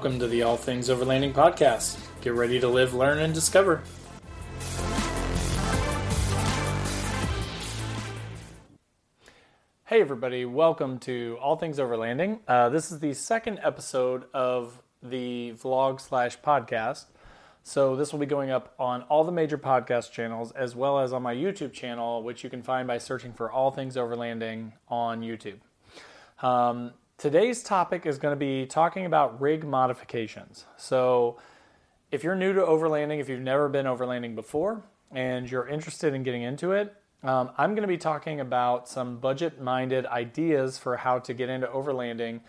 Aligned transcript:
Welcome 0.00 0.18
to 0.20 0.28
the 0.28 0.44
All 0.44 0.56
Things 0.56 0.88
Overlanding 0.88 1.34
podcast. 1.34 1.98
Get 2.22 2.32
ready 2.32 2.58
to 2.58 2.68
live, 2.68 2.94
learn, 2.94 3.18
and 3.18 3.34
discover. 3.34 3.82
Hey, 9.84 10.00
everybody, 10.00 10.46
welcome 10.46 10.98
to 11.00 11.36
All 11.42 11.56
Things 11.56 11.76
Overlanding. 11.76 12.38
Uh, 12.48 12.70
this 12.70 12.90
is 12.90 13.00
the 13.00 13.12
second 13.12 13.60
episode 13.62 14.24
of 14.32 14.82
the 15.02 15.52
vlog 15.62 16.00
slash 16.00 16.40
podcast. 16.40 17.04
So, 17.62 17.94
this 17.94 18.10
will 18.10 18.20
be 18.20 18.24
going 18.24 18.50
up 18.50 18.72
on 18.78 19.02
all 19.02 19.24
the 19.24 19.32
major 19.32 19.58
podcast 19.58 20.12
channels 20.12 20.50
as 20.52 20.74
well 20.74 21.00
as 21.00 21.12
on 21.12 21.20
my 21.22 21.34
YouTube 21.34 21.74
channel, 21.74 22.22
which 22.22 22.42
you 22.42 22.48
can 22.48 22.62
find 22.62 22.88
by 22.88 22.96
searching 22.96 23.34
for 23.34 23.52
All 23.52 23.70
Things 23.70 23.96
Overlanding 23.96 24.72
on 24.88 25.20
YouTube. 25.20 25.58
Um, 26.42 26.92
today's 27.20 27.62
topic 27.62 28.06
is 28.06 28.16
going 28.16 28.32
to 28.32 28.36
be 28.36 28.64
talking 28.64 29.04
about 29.04 29.42
rig 29.42 29.62
modifications. 29.62 30.64
So, 30.78 31.36
if 32.10 32.24
you're 32.24 32.34
new 32.34 32.54
to 32.54 32.62
overlanding, 32.62 33.20
if 33.20 33.28
you've 33.28 33.42
never 33.42 33.68
been 33.68 33.84
overlanding 33.84 34.34
before, 34.34 34.82
and 35.12 35.48
you're 35.48 35.68
interested 35.68 36.14
in 36.14 36.22
getting 36.22 36.42
into 36.42 36.72
it, 36.72 36.94
um, 37.22 37.50
I'm 37.58 37.72
going 37.72 37.82
to 37.82 37.88
be 37.88 37.98
talking 37.98 38.40
about 38.40 38.88
some 38.88 39.18
budget 39.18 39.60
minded 39.60 40.06
ideas 40.06 40.78
for 40.78 40.96
how 40.96 41.18
to 41.18 41.34
get 41.34 41.50
into 41.50 41.66
overlanding, 41.66 42.40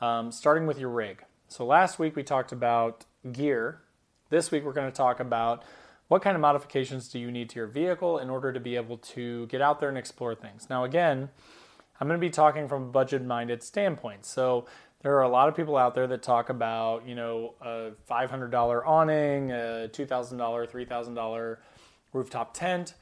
um, 0.00 0.30
starting 0.30 0.68
with 0.68 0.78
your 0.78 0.90
rig. 0.90 1.24
So, 1.48 1.66
last 1.66 1.98
week 1.98 2.14
we 2.14 2.22
talked 2.22 2.52
about 2.52 3.04
gear. 3.32 3.80
This 4.28 4.52
week 4.52 4.64
we're 4.64 4.72
going 4.72 4.90
to 4.90 4.96
talk 4.96 5.18
about 5.18 5.64
what 6.06 6.22
kind 6.22 6.36
of 6.36 6.40
modifications 6.40 7.08
do 7.08 7.18
you 7.18 7.32
need 7.32 7.50
to 7.50 7.56
your 7.56 7.66
vehicle 7.66 8.18
in 8.18 8.30
order 8.30 8.52
to 8.52 8.60
be 8.60 8.76
able 8.76 8.98
to 8.98 9.48
get 9.48 9.60
out 9.60 9.80
there 9.80 9.88
and 9.88 9.98
explore 9.98 10.36
things. 10.36 10.68
Now, 10.70 10.84
again, 10.84 11.30
I'm 12.00 12.08
going 12.08 12.18
to 12.18 12.26
be 12.26 12.30
talking 12.30 12.66
from 12.66 12.84
a 12.84 12.86
budget 12.86 13.22
minded 13.22 13.62
standpoint. 13.62 14.24
So, 14.24 14.66
there 15.02 15.16
are 15.16 15.22
a 15.22 15.28
lot 15.28 15.48
of 15.48 15.56
people 15.56 15.76
out 15.76 15.94
there 15.94 16.06
that 16.08 16.22
talk 16.22 16.50
about, 16.50 17.06
you 17.06 17.14
know, 17.14 17.54
a 17.60 17.92
$500 18.10 18.86
awning, 18.86 19.50
a 19.50 19.88
$2,000, 19.90 20.36
$3,000 20.36 21.56
rooftop 22.12 22.52
tent. 22.52 22.94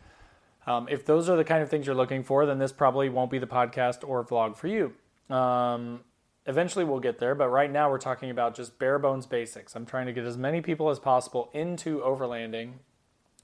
Um, 0.67 0.87
if 0.89 1.05
those 1.05 1.29
are 1.29 1.37
the 1.37 1.45
kind 1.45 1.63
of 1.63 1.69
things 1.69 1.87
you're 1.87 1.97
looking 1.97 2.23
for, 2.23 2.47
then 2.47 2.59
this 2.59 2.73
probably 2.73 3.09
won't 3.09 3.31
be 3.31 3.39
the 3.39 3.47
podcast 3.47 4.07
or 4.07 4.25
vlog 4.25 4.57
for 4.57 4.69
you. 4.69 4.93
Um, 5.35 6.01
eventually 6.47 6.85
we'll 6.85 7.01
get 7.01 7.19
there, 7.19 7.35
but 7.35 7.49
right 7.49 7.71
now 7.71 7.91
we're 7.91 7.99
talking 7.99 8.31
about 8.31 8.55
just 8.55 8.79
bare 8.79 8.99
bones 8.99 9.27
basics. 9.27 9.75
I'm 9.75 9.87
trying 9.87 10.07
to 10.07 10.13
get 10.13 10.25
as 10.25 10.37
many 10.37 10.61
people 10.61 10.91
as 10.91 10.99
possible 10.99 11.51
into 11.53 11.99
overlanding. 12.01 12.75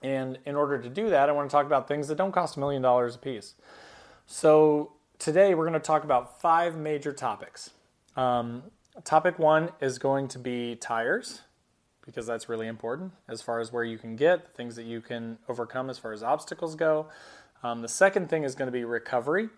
And 0.02 0.38
in 0.44 0.54
order 0.54 0.78
to 0.78 0.88
do 0.88 1.08
that, 1.10 1.28
I 1.28 1.32
want 1.32 1.48
to 1.48 1.52
talk 1.52 1.66
about 1.66 1.88
things 1.88 2.08
that 2.08 2.18
don't 2.18 2.32
cost 2.32 2.56
a 2.56 2.60
million 2.60 2.82
dollars 2.82 3.16
a 3.16 3.18
piece. 3.18 3.54
So 4.26 4.92
today 5.24 5.54
we're 5.54 5.64
going 5.64 5.72
to 5.72 5.80
talk 5.80 6.04
about 6.04 6.38
five 6.42 6.76
major 6.76 7.10
topics. 7.10 7.70
Um, 8.14 8.62
topic 9.04 9.38
one 9.38 9.70
is 9.80 9.98
going 9.98 10.28
to 10.28 10.38
be 10.38 10.76
tires 10.76 11.40
because 12.04 12.26
that's 12.26 12.50
really 12.50 12.66
important 12.66 13.10
as 13.26 13.40
far 13.40 13.58
as 13.58 13.72
where 13.72 13.84
you 13.84 13.96
can 13.96 14.16
get, 14.16 14.54
things 14.54 14.76
that 14.76 14.84
you 14.84 15.00
can 15.00 15.38
overcome 15.48 15.88
as 15.88 15.98
far 15.98 16.12
as 16.12 16.22
obstacles 16.22 16.74
go. 16.74 17.08
Um, 17.62 17.80
the 17.80 17.88
second 17.88 18.28
thing 18.28 18.44
is 18.44 18.54
going 18.54 18.66
to 18.66 18.72
be 18.72 18.84
recovery. 18.84 19.48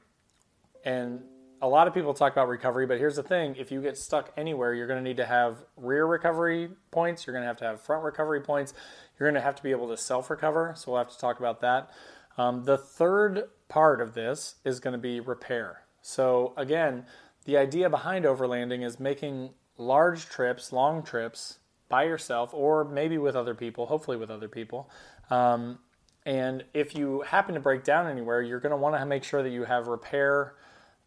And 0.85 1.23
a 1.61 1.67
lot 1.67 1.89
of 1.89 1.95
people 1.95 2.15
talk 2.15 2.31
about 2.31 2.47
recovery, 2.47 2.87
but 2.87 2.99
here's 2.99 3.17
the 3.17 3.25
thing 3.25 3.57
if 3.57 3.73
you 3.73 3.83
get 3.83 3.99
stuck 3.99 4.33
anywhere, 4.37 4.73
you're 4.73 4.87
going 4.87 5.03
to 5.03 5.09
need 5.09 5.17
to 5.17 5.27
have 5.27 5.65
rear 5.77 6.07
recovery 6.07 6.69
points, 6.93 7.27
you're 7.27 7.35
going 7.35 7.43
to 7.43 7.49
have 7.49 7.57
to 7.57 7.65
have 7.65 7.81
front 7.81 8.05
recovery 8.05 8.41
points, 8.41 8.73
you're 9.19 9.29
going 9.29 9.35
to 9.35 9.45
have 9.45 9.57
to 9.57 9.65
be 9.65 9.73
able 9.73 9.89
to 9.89 9.97
self 9.97 10.31
recover. 10.31 10.75
So 10.77 10.93
we'll 10.93 10.99
have 10.99 11.11
to 11.11 11.19
talk 11.19 11.41
about 11.41 11.61
that. 11.63 11.91
Um, 12.39 12.65
the 12.65 12.79
third 12.79 13.45
part 13.69 14.01
of 14.01 14.15
this 14.15 14.57
is 14.65 14.81
going 14.81 14.93
to 14.93 14.99
be 14.99 15.21
repair. 15.21 15.83
So, 16.03 16.53
again, 16.57 17.07
the 17.45 17.57
idea 17.57 17.91
behind 17.91 18.25
overlanding 18.25 18.85
is 18.85 19.01
making 19.01 19.51
large 19.79 20.27
trips, 20.27 20.73
long 20.73 21.03
trips, 21.03 21.59
by 21.89 22.05
yourself 22.05 22.53
or 22.53 22.85
maybe 22.85 23.19
with 23.19 23.37
other 23.37 23.55
people, 23.55 23.87
hopefully 23.87 24.17
with 24.17 24.31
other 24.31 24.49
people. 24.49 24.91
Um, 25.31 25.79
and 26.25 26.65
if 26.75 26.97
you 26.97 27.21
happen 27.21 27.55
to 27.55 27.61
break 27.61 27.85
down 27.85 28.07
anywhere, 28.09 28.43
you're 28.43 28.61
going 28.61 28.71
to 28.71 28.77
want 28.77 28.97
to 28.97 29.07
make 29.07 29.23
sure 29.23 29.43
that 29.43 29.51
you 29.51 29.65
have 29.65 29.87
repair 29.87 30.55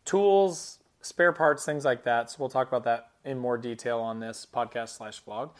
tools, 0.05 0.79
spare 1.01 1.33
parts, 1.33 1.65
things 1.65 1.83
like 1.83 2.03
that. 2.03 2.31
So 2.31 2.37
we'll 2.39 2.49
talk 2.49 2.67
about 2.67 2.85
that 2.85 3.09
in 3.25 3.37
more 3.37 3.57
detail 3.57 3.99
on 3.99 4.19
this 4.19 4.47
podcast 4.51 4.97
slash 4.97 5.21
vlog. 5.23 5.51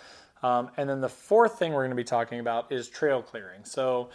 Um, 0.42 0.72
and 0.78 0.90
then 0.90 1.02
the 1.02 1.10
fourth 1.10 1.60
thing 1.60 1.74
we're 1.74 1.82
going 1.82 1.90
to 1.90 1.96
be 1.96 2.06
talking 2.06 2.40
about 2.40 2.72
is 2.72 2.88
trail 2.88 3.22
clearing. 3.22 3.66
So 3.66 4.10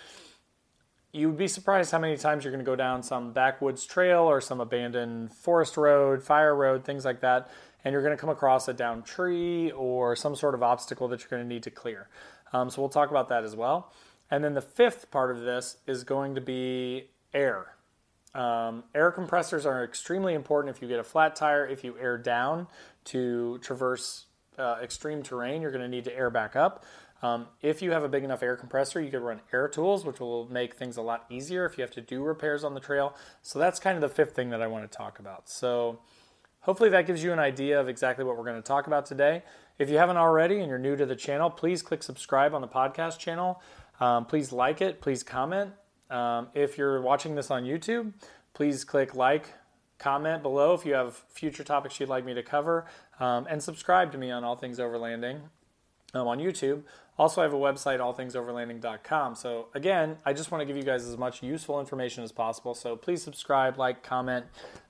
you 1.14 1.28
would 1.28 1.38
be 1.38 1.46
surprised 1.46 1.92
how 1.92 1.98
many 2.00 2.16
times 2.16 2.42
you're 2.42 2.50
going 2.50 2.64
to 2.64 2.68
go 2.68 2.74
down 2.74 3.02
some 3.02 3.32
backwoods 3.32 3.86
trail 3.86 4.22
or 4.22 4.40
some 4.40 4.60
abandoned 4.60 5.32
forest 5.32 5.76
road, 5.76 6.22
fire 6.22 6.54
road, 6.54 6.84
things 6.84 7.04
like 7.04 7.20
that, 7.20 7.48
and 7.84 7.92
you're 7.92 8.02
going 8.02 8.16
to 8.16 8.20
come 8.20 8.30
across 8.30 8.66
a 8.66 8.72
down 8.72 9.00
tree 9.02 9.70
or 9.70 10.16
some 10.16 10.34
sort 10.34 10.54
of 10.54 10.62
obstacle 10.62 11.06
that 11.06 11.20
you're 11.20 11.28
going 11.28 11.42
to 11.42 11.48
need 11.48 11.62
to 11.62 11.70
clear. 11.70 12.08
Um, 12.52 12.68
so 12.68 12.82
we'll 12.82 12.88
talk 12.88 13.10
about 13.10 13.28
that 13.28 13.44
as 13.44 13.54
well. 13.54 13.92
And 14.28 14.42
then 14.42 14.54
the 14.54 14.60
fifth 14.60 15.10
part 15.12 15.30
of 15.30 15.42
this 15.42 15.76
is 15.86 16.02
going 16.02 16.34
to 16.34 16.40
be 16.40 17.10
air. 17.32 17.76
Um, 18.34 18.82
air 18.92 19.12
compressors 19.12 19.64
are 19.64 19.84
extremely 19.84 20.34
important 20.34 20.74
if 20.74 20.82
you 20.82 20.88
get 20.88 20.98
a 20.98 21.04
flat 21.04 21.36
tire, 21.36 21.64
if 21.64 21.84
you 21.84 21.96
air 22.00 22.18
down 22.18 22.66
to 23.04 23.58
traverse 23.58 24.24
uh, 24.58 24.78
extreme 24.82 25.22
terrain, 25.22 25.62
you're 25.62 25.70
going 25.70 25.82
to 25.82 25.88
need 25.88 26.04
to 26.04 26.16
air 26.16 26.30
back 26.30 26.56
up. 26.56 26.84
Um, 27.24 27.46
if 27.62 27.80
you 27.80 27.92
have 27.92 28.04
a 28.04 28.08
big 28.08 28.22
enough 28.22 28.42
air 28.42 28.54
compressor, 28.54 29.00
you 29.00 29.10
could 29.10 29.22
run 29.22 29.40
air 29.52 29.66
tools, 29.66 30.04
which 30.04 30.20
will 30.20 30.46
make 30.50 30.74
things 30.74 30.98
a 30.98 31.02
lot 31.02 31.24
easier 31.30 31.64
if 31.64 31.78
you 31.78 31.82
have 31.82 31.90
to 31.92 32.02
do 32.02 32.22
repairs 32.22 32.64
on 32.64 32.74
the 32.74 32.80
trail. 32.80 33.16
So 33.40 33.58
that's 33.58 33.80
kind 33.80 33.96
of 33.96 34.02
the 34.02 34.14
fifth 34.14 34.36
thing 34.36 34.50
that 34.50 34.60
I 34.60 34.66
want 34.66 34.90
to 34.90 34.96
talk 34.96 35.18
about. 35.18 35.48
So 35.48 36.00
Hopefully, 36.64 36.88
that 36.88 37.06
gives 37.06 37.22
you 37.22 37.30
an 37.30 37.38
idea 37.38 37.78
of 37.78 37.90
exactly 37.90 38.24
what 38.24 38.38
we're 38.38 38.44
going 38.44 38.56
to 38.56 38.66
talk 38.66 38.86
about 38.86 39.04
today. 39.04 39.42
If 39.78 39.90
you 39.90 39.98
haven't 39.98 40.16
already 40.16 40.60
and 40.60 40.68
you're 40.70 40.78
new 40.78 40.96
to 40.96 41.04
the 41.04 41.14
channel, 41.14 41.50
please 41.50 41.82
click 41.82 42.02
subscribe 42.02 42.54
on 42.54 42.62
the 42.62 42.68
podcast 42.68 43.18
channel. 43.18 43.60
Um, 44.00 44.24
please 44.24 44.50
like 44.50 44.80
it. 44.80 45.02
Please 45.02 45.22
comment. 45.22 45.72
Um, 46.08 46.48
if 46.54 46.78
you're 46.78 47.02
watching 47.02 47.34
this 47.34 47.50
on 47.50 47.64
YouTube, 47.64 48.14
please 48.54 48.82
click 48.82 49.14
like, 49.14 49.52
comment 49.98 50.42
below 50.42 50.72
if 50.72 50.86
you 50.86 50.94
have 50.94 51.16
future 51.28 51.64
topics 51.64 52.00
you'd 52.00 52.08
like 52.08 52.24
me 52.24 52.32
to 52.32 52.42
cover, 52.42 52.86
um, 53.20 53.46
and 53.50 53.62
subscribe 53.62 54.10
to 54.12 54.16
me 54.16 54.30
on 54.30 54.42
All 54.42 54.56
Things 54.56 54.78
Overlanding 54.78 55.42
um, 56.14 56.26
on 56.26 56.38
YouTube. 56.38 56.82
Also, 57.18 57.40
I 57.40 57.44
have 57.44 57.52
a 57.52 57.56
website, 57.56 57.98
allthingsoverlanding.com. 58.00 59.34
So, 59.36 59.68
again, 59.74 60.16
I 60.24 60.32
just 60.32 60.50
want 60.50 60.62
to 60.62 60.66
give 60.66 60.76
you 60.76 60.82
guys 60.82 61.06
as 61.06 61.16
much 61.16 61.42
useful 61.42 61.78
information 61.78 62.24
as 62.24 62.32
possible. 62.32 62.74
So, 62.74 62.96
please 62.96 63.22
subscribe, 63.22 63.78
like, 63.78 64.02
comment, 64.02 64.46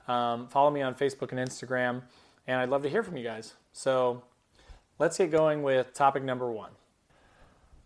um, 0.08 0.48
follow 0.48 0.70
me 0.70 0.80
on 0.80 0.94
Facebook 0.94 1.32
and 1.32 1.40
Instagram, 1.40 2.02
and 2.46 2.60
I'd 2.60 2.70
love 2.70 2.82
to 2.82 2.88
hear 2.88 3.02
from 3.02 3.16
you 3.16 3.24
guys. 3.24 3.54
So, 3.72 4.22
let's 4.98 5.18
get 5.18 5.30
going 5.30 5.62
with 5.62 5.92
topic 5.92 6.22
number 6.22 6.50
one. 6.50 6.70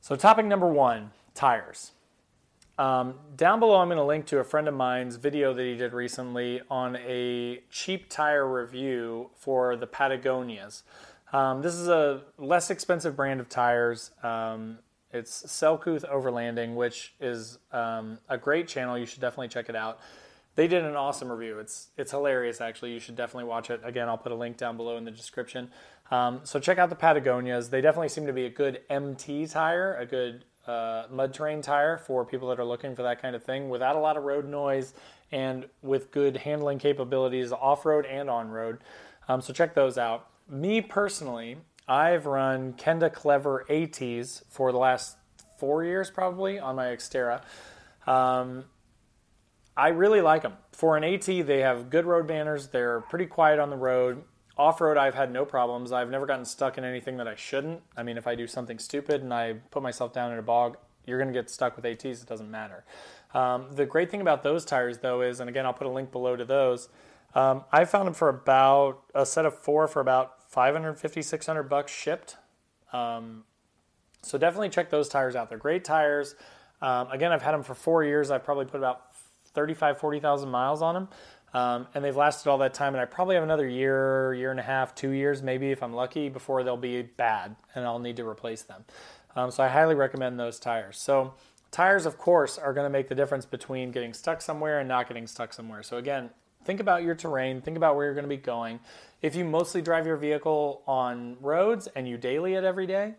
So, 0.00 0.14
topic 0.14 0.46
number 0.46 0.68
one 0.68 1.10
tires. 1.34 1.92
Um, 2.78 3.14
down 3.34 3.58
below, 3.58 3.78
I'm 3.78 3.88
going 3.88 3.98
to 3.98 4.04
link 4.04 4.26
to 4.26 4.38
a 4.38 4.44
friend 4.44 4.68
of 4.68 4.74
mine's 4.74 5.16
video 5.16 5.52
that 5.52 5.62
he 5.64 5.74
did 5.74 5.92
recently 5.92 6.60
on 6.70 6.94
a 6.96 7.60
cheap 7.70 8.08
tire 8.08 8.46
review 8.46 9.30
for 9.34 9.74
the 9.74 9.86
Patagonias. 9.88 10.84
Um, 11.32 11.62
this 11.62 11.74
is 11.74 11.88
a 11.88 12.22
less 12.38 12.70
expensive 12.70 13.16
brand 13.16 13.40
of 13.40 13.48
tires. 13.48 14.10
Um, 14.22 14.78
it's 15.12 15.42
Selcouth 15.44 16.08
Overlanding, 16.10 16.74
which 16.74 17.14
is 17.20 17.58
um, 17.72 18.18
a 18.28 18.38
great 18.38 18.68
channel. 18.68 18.98
You 18.98 19.06
should 19.06 19.20
definitely 19.20 19.48
check 19.48 19.68
it 19.68 19.76
out. 19.76 20.00
They 20.54 20.66
did 20.66 20.84
an 20.84 20.96
awesome 20.96 21.30
review. 21.30 21.58
It's 21.60 21.88
it's 21.96 22.10
hilarious 22.10 22.60
actually. 22.60 22.92
You 22.92 22.98
should 22.98 23.14
definitely 23.14 23.48
watch 23.48 23.70
it. 23.70 23.80
Again, 23.84 24.08
I'll 24.08 24.18
put 24.18 24.32
a 24.32 24.34
link 24.34 24.56
down 24.56 24.76
below 24.76 24.96
in 24.96 25.04
the 25.04 25.10
description. 25.10 25.70
Um, 26.10 26.40
so 26.42 26.58
check 26.58 26.78
out 26.78 26.90
the 26.90 26.96
Patagonias. 26.96 27.70
They 27.70 27.80
definitely 27.80 28.08
seem 28.08 28.26
to 28.26 28.32
be 28.32 28.46
a 28.46 28.50
good 28.50 28.80
MT 28.90 29.46
tire, 29.46 29.96
a 29.96 30.04
good 30.04 30.44
uh, 30.66 31.04
mud 31.10 31.32
terrain 31.32 31.62
tire 31.62 31.96
for 31.96 32.24
people 32.24 32.48
that 32.48 32.58
are 32.58 32.64
looking 32.64 32.96
for 32.96 33.02
that 33.02 33.22
kind 33.22 33.36
of 33.36 33.42
thing 33.44 33.68
without 33.68 33.94
a 33.94 33.98
lot 34.00 34.16
of 34.16 34.24
road 34.24 34.46
noise 34.46 34.94
and 35.30 35.66
with 35.80 36.10
good 36.10 36.38
handling 36.38 36.78
capabilities 36.78 37.52
off 37.52 37.86
road 37.86 38.04
and 38.04 38.28
on 38.28 38.50
road. 38.50 38.78
Um, 39.28 39.40
so 39.40 39.52
check 39.52 39.74
those 39.74 39.96
out 39.96 40.26
me 40.48 40.80
personally, 40.80 41.58
I've 41.86 42.26
run 42.26 42.74
Kenda 42.74 43.12
Klever 43.12 43.62
ATs 43.68 44.44
for 44.48 44.72
the 44.72 44.78
last 44.78 45.16
four 45.58 45.84
years 45.84 46.10
probably 46.10 46.58
on 46.58 46.76
my 46.76 46.86
Xterra. 46.86 47.42
Um, 48.06 48.64
I 49.76 49.88
really 49.88 50.20
like 50.20 50.42
them. 50.42 50.54
For 50.72 50.96
an 50.96 51.04
AT, 51.04 51.24
they 51.24 51.60
have 51.60 51.90
good 51.90 52.04
road 52.04 52.26
banners. 52.26 52.68
They're 52.68 53.00
pretty 53.02 53.26
quiet 53.26 53.58
on 53.58 53.70
the 53.70 53.76
road. 53.76 54.24
Off 54.56 54.80
road, 54.80 54.96
I've 54.96 55.14
had 55.14 55.32
no 55.32 55.44
problems. 55.44 55.92
I've 55.92 56.10
never 56.10 56.26
gotten 56.26 56.44
stuck 56.44 56.78
in 56.78 56.84
anything 56.84 57.16
that 57.18 57.28
I 57.28 57.36
shouldn't. 57.36 57.80
I 57.96 58.02
mean, 58.02 58.18
if 58.18 58.26
I 58.26 58.34
do 58.34 58.46
something 58.46 58.78
stupid 58.78 59.22
and 59.22 59.32
I 59.32 59.54
put 59.70 59.82
myself 59.82 60.12
down 60.12 60.32
in 60.32 60.38
a 60.38 60.42
bog, 60.42 60.78
you're 61.06 61.18
going 61.18 61.32
to 61.32 61.38
get 61.38 61.48
stuck 61.48 61.76
with 61.76 61.86
ATs. 61.86 62.22
It 62.22 62.26
doesn't 62.26 62.50
matter. 62.50 62.84
Um, 63.34 63.66
the 63.72 63.86
great 63.86 64.10
thing 64.10 64.20
about 64.20 64.42
those 64.42 64.64
tires, 64.64 64.98
though, 64.98 65.20
is, 65.22 65.38
and 65.40 65.48
again, 65.48 65.64
I'll 65.64 65.72
put 65.72 65.86
a 65.86 65.90
link 65.90 66.10
below 66.10 66.34
to 66.34 66.44
those. 66.44 66.88
Um, 67.34 67.64
I 67.70 67.84
found 67.84 68.06
them 68.06 68.14
for 68.14 68.28
about 68.28 69.02
a 69.14 69.26
set 69.26 69.46
of 69.46 69.58
four 69.58 69.86
for 69.86 70.00
about 70.00 70.50
550, 70.50 71.22
600 71.22 71.62
bucks 71.64 71.92
shipped. 71.92 72.36
Um, 72.92 73.44
so 74.22 74.38
definitely 74.38 74.70
check 74.70 74.90
those 74.90 75.08
tires 75.08 75.36
out. 75.36 75.48
They're 75.48 75.58
great 75.58 75.84
tires. 75.84 76.34
Um, 76.80 77.10
again, 77.10 77.32
I've 77.32 77.42
had 77.42 77.52
them 77.52 77.62
for 77.62 77.74
four 77.74 78.04
years. 78.04 78.30
I've 78.30 78.44
probably 78.44 78.64
put 78.64 78.78
about 78.78 79.14
35, 79.54 79.98
40,000 79.98 80.48
miles 80.48 80.82
on 80.82 80.94
them. 80.94 81.08
Um, 81.54 81.86
and 81.94 82.04
they've 82.04 82.16
lasted 82.16 82.48
all 82.48 82.58
that 82.58 82.74
time. 82.74 82.94
And 82.94 83.00
I 83.00 83.04
probably 83.04 83.34
have 83.34 83.44
another 83.44 83.68
year, 83.68 84.34
year 84.34 84.50
and 84.50 84.60
a 84.60 84.62
half, 84.62 84.94
two 84.94 85.10
years 85.10 85.42
maybe 85.42 85.70
if 85.70 85.82
I'm 85.82 85.94
lucky 85.94 86.28
before 86.28 86.62
they'll 86.62 86.76
be 86.76 87.02
bad 87.02 87.56
and 87.74 87.84
I'll 87.84 87.98
need 87.98 88.16
to 88.16 88.26
replace 88.26 88.62
them. 88.62 88.84
Um, 89.36 89.50
so 89.50 89.62
I 89.62 89.68
highly 89.68 89.94
recommend 89.94 90.38
those 90.38 90.58
tires. 90.58 90.98
So 90.98 91.34
tires, 91.70 92.06
of 92.06 92.18
course, 92.18 92.58
are 92.58 92.72
going 92.72 92.84
to 92.84 92.90
make 92.90 93.08
the 93.08 93.14
difference 93.14 93.46
between 93.46 93.90
getting 93.90 94.12
stuck 94.12 94.42
somewhere 94.42 94.80
and 94.80 94.88
not 94.88 95.08
getting 95.08 95.26
stuck 95.26 95.52
somewhere. 95.52 95.82
So 95.82 95.96
again, 95.96 96.30
think 96.68 96.80
about 96.80 97.02
your 97.02 97.14
terrain, 97.14 97.62
think 97.62 97.78
about 97.78 97.96
where 97.96 98.04
you're 98.04 98.14
going 98.14 98.24
to 98.24 98.28
be 98.28 98.36
going. 98.36 98.78
If 99.22 99.34
you 99.34 99.42
mostly 99.42 99.80
drive 99.80 100.06
your 100.06 100.18
vehicle 100.18 100.82
on 100.86 101.38
roads 101.40 101.88
and 101.96 102.06
you 102.06 102.18
daily 102.18 102.56
it 102.56 102.62
every 102.62 102.86
day, 102.86 103.14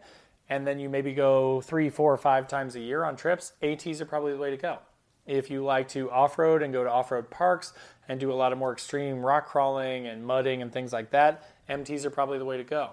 and 0.50 0.68
then 0.68 0.80
you 0.80 0.88
maybe 0.88 1.13
go 1.13 1.60
three, 1.60 1.90
four, 1.90 2.13
or 2.13 2.18
five 2.18 2.48
times 2.48 2.75
a 2.75 2.80
year 2.80 3.04
on 3.04 3.16
trips, 3.16 3.54
ATs 3.63 4.01
are 4.01 4.06
probably 4.06 4.34
the 4.34 4.38
way 4.38 4.51
to 4.51 4.57
go. 4.57 4.78
If 5.25 5.50
you 5.50 5.63
like 5.63 5.88
to 5.90 6.12
off 6.12 6.38
road 6.38 6.62
and 6.62 6.72
go 6.72 6.84
to 6.84 6.92
off 6.92 7.10
road 7.10 7.31
parks 7.31 7.74
and 8.07 8.19
do 8.19 8.31
a 8.31 8.36
lot 8.36 8.51
of 8.51 8.60
more 8.60 8.72
extreme 8.72 9.25
rock 9.25 9.48
crawling 9.48 10.06
and 10.06 10.24
mudding 10.24 10.62
and 10.62 10.72
things 10.72 10.94
like 10.94 11.10
that, 11.10 11.44
MTs 11.68 12.06
are 12.06 12.12
probably 12.12 12.38
the 12.38 12.45
way 12.45 12.57
to 12.57 12.63
go. 12.63 12.92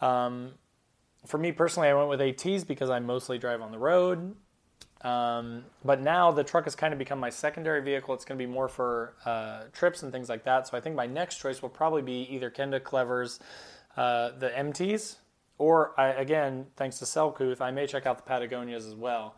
Um, 0.00 0.52
for 1.26 1.36
me 1.36 1.52
personally, 1.52 1.90
I 1.90 1.94
went 1.94 2.08
with 2.08 2.22
ATs 2.22 2.64
because 2.64 2.88
I 2.88 3.00
mostly 3.00 3.36
drive 3.36 3.60
on 3.60 3.70
the 3.70 3.78
road. 3.78 4.34
Um, 5.02 5.64
but 5.84 6.00
now 6.00 6.30
the 6.30 6.44
truck 6.44 6.64
has 6.64 6.74
kind 6.74 6.92
of 6.92 6.98
become 6.98 7.18
my 7.18 7.30
secondary 7.30 7.80
vehicle. 7.82 8.14
It's 8.14 8.24
going 8.24 8.38
to 8.38 8.44
be 8.44 8.50
more 8.50 8.68
for 8.68 9.14
uh, 9.24 9.62
trips 9.72 10.02
and 10.02 10.12
things 10.12 10.28
like 10.28 10.44
that. 10.44 10.68
So 10.68 10.76
I 10.76 10.80
think 10.80 10.94
my 10.94 11.06
next 11.06 11.40
choice 11.40 11.62
will 11.62 11.70
probably 11.70 12.02
be 12.02 12.28
either 12.30 12.50
Kenda 12.50 12.82
Klever's, 12.82 13.40
uh, 13.96 14.32
the 14.38 14.50
MTs, 14.50 15.16
or 15.58 15.98
I, 15.98 16.08
again, 16.08 16.66
thanks 16.76 16.98
to 16.98 17.04
Selcouth, 17.04 17.60
I 17.60 17.70
may 17.70 17.86
check 17.86 18.06
out 18.06 18.24
the 18.24 18.30
Patagonias 18.30 18.86
as 18.86 18.94
well. 18.94 19.36